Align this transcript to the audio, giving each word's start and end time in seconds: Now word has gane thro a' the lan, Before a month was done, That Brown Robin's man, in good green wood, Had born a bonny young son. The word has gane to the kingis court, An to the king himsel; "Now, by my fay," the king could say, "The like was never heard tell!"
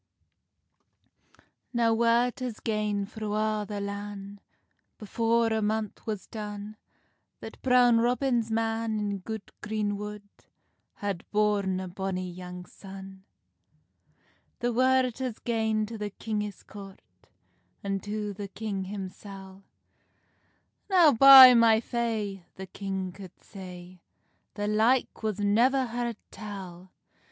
Now 1.73 1.93
word 1.93 2.39
has 2.39 2.59
gane 2.59 3.05
thro 3.05 3.35
a' 3.35 3.65
the 3.67 3.79
lan, 3.79 4.41
Before 4.97 5.53
a 5.53 5.61
month 5.61 6.07
was 6.07 6.25
done, 6.25 6.75
That 7.39 7.61
Brown 7.61 7.99
Robin's 7.99 8.49
man, 8.49 8.97
in 8.97 9.19
good 9.19 9.51
green 9.61 9.97
wood, 9.97 10.27
Had 10.95 11.29
born 11.29 11.79
a 11.79 11.87
bonny 11.87 12.27
young 12.31 12.65
son. 12.65 13.25
The 14.57 14.73
word 14.73 15.19
has 15.19 15.37
gane 15.37 15.85
to 15.85 15.99
the 15.99 16.09
kingis 16.09 16.65
court, 16.65 17.03
An 17.83 17.99
to 17.99 18.33
the 18.33 18.47
king 18.47 18.85
himsel; 18.85 19.65
"Now, 20.89 21.11
by 21.11 21.53
my 21.53 21.79
fay," 21.79 22.43
the 22.55 22.65
king 22.65 23.11
could 23.11 23.39
say, 23.43 24.01
"The 24.55 24.67
like 24.67 25.21
was 25.21 25.39
never 25.39 25.85
heard 25.85 26.17
tell!" 26.31 26.91